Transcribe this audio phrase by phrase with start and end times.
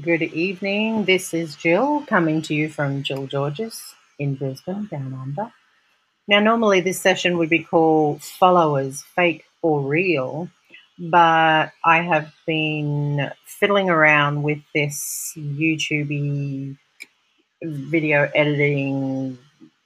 [0.00, 1.04] Good evening.
[1.04, 5.52] This is Jill coming to you from Jill Georges in Brisbane, down under.
[6.28, 10.50] Now, normally this session would be called Followers Fake or Real,
[10.98, 16.76] but I have been fiddling around with this YouTube
[17.62, 19.38] video editing.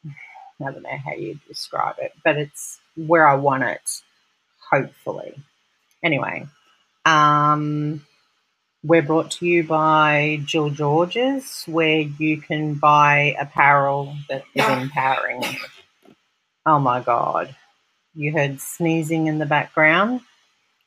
[0.07, 4.03] I don't know how you describe it, but it's where I want it,
[4.71, 5.35] hopefully.
[6.03, 6.49] Anyway,
[7.05, 8.05] um,
[8.83, 15.43] we're brought to you by Jill Georges, where you can buy apparel that is empowering.
[16.65, 17.55] Oh my God.
[18.15, 20.23] You heard sneezing in the background.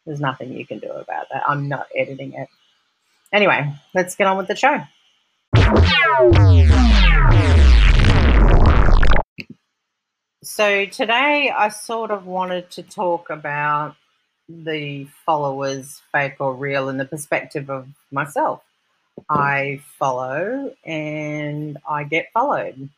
[0.06, 1.44] There's nothing you can do about that.
[1.48, 2.50] I'm not editing it.
[3.32, 4.82] Anyway, let's get on with the show.
[10.44, 13.96] So, today I sort of wanted to talk about
[14.50, 18.62] the followers, fake or real, in the perspective of myself.
[19.30, 22.90] I follow and I get followed.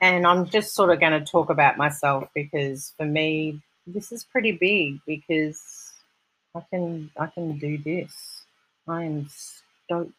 [0.00, 4.24] And I'm just sort of going to talk about myself because for me, this is
[4.24, 5.92] pretty big because
[6.54, 8.44] I can I can do this.
[8.88, 10.12] I am stoked.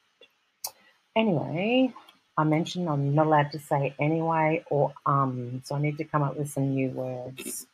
[1.16, 1.94] Anyway,
[2.38, 6.24] I mentioned I'm not allowed to say anyway or um, so I need to come
[6.24, 7.68] up with some new words.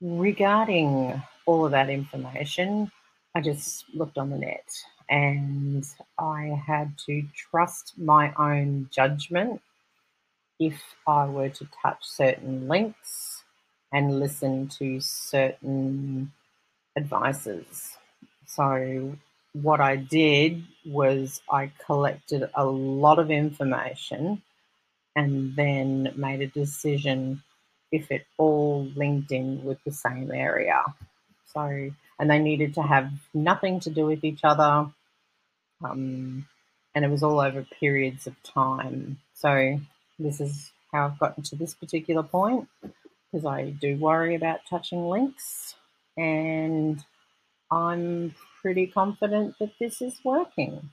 [0.00, 2.90] Regarding all of that information,
[3.34, 4.68] I just looked on the net
[5.08, 5.84] and
[6.18, 9.60] I had to trust my own judgment
[10.58, 13.42] if I were to touch certain links
[13.92, 16.32] and listen to certain
[16.96, 17.96] advices.
[18.46, 19.16] So,
[19.54, 24.42] what I did was I collected a lot of information
[25.14, 27.42] and then made a decision
[27.90, 30.82] if it all linked in with the same area.
[31.46, 34.90] So, and they needed to have nothing to do with each other.
[35.84, 36.46] Um,
[36.94, 39.18] and it was all over periods of time.
[39.34, 39.80] So,
[40.18, 42.68] this is how I've gotten to this particular point
[43.32, 45.74] because I do worry about touching links.
[46.16, 47.02] And
[47.70, 50.90] I'm pretty confident that this is working.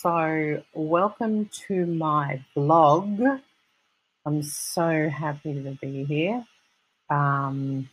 [0.00, 3.20] So, welcome to my blog.
[4.24, 6.44] I'm so happy to be here.
[7.10, 7.88] Um,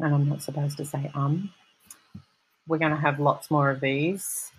[0.00, 1.50] and I'm not supposed to say um.
[2.66, 4.50] We're going to have lots more of these.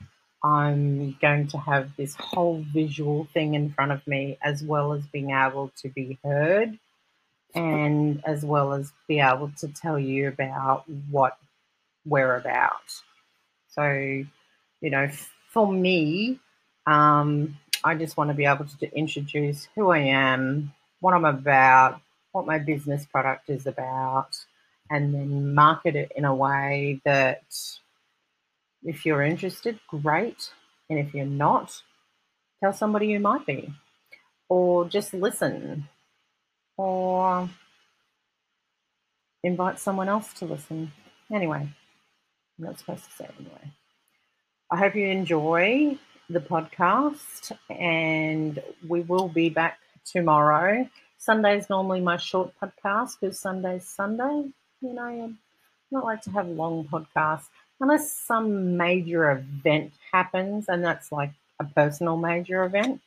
[0.44, 5.04] I'm going to have this whole visual thing in front of me, as well as
[5.08, 6.78] being able to be heard,
[7.56, 11.40] and as well as be able to tell you about what
[12.06, 13.02] we're about.
[13.70, 15.10] So, you know,
[15.50, 16.40] for me,
[16.86, 22.02] um, I just want to be able to introduce who I am, what I'm about,
[22.34, 24.38] what my business product is about,
[24.90, 27.44] and then market it in a way that
[28.84, 30.52] if you're interested, great.
[30.90, 31.82] And if you're not,
[32.64, 33.74] tell somebody you might be.
[34.48, 35.90] Or just listen.
[36.78, 37.50] Or
[39.44, 40.92] invite someone else to listen.
[41.34, 43.72] Anyway, I'm not supposed to say anyway.
[44.72, 45.98] I hope you enjoy
[46.30, 50.88] the podcast and we will be back tomorrow.
[51.18, 54.52] Sunday's normally my short podcast because Sunday's Sunday.
[54.86, 55.40] You know, I'm
[55.90, 57.48] not like to have long podcasts
[57.82, 63.02] unless some major event happens, and that's like a personal major event.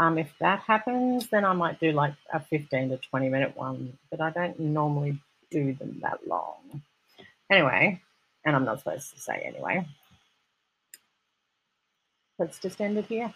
[0.00, 3.98] Um, if that happens, then I might do like a 15 to 20 minute one,
[4.10, 6.82] but I don't normally do them that long.
[7.50, 8.00] Anyway,
[8.46, 9.86] and I'm not supposed to say anyway.
[12.38, 13.34] Let's just end it here.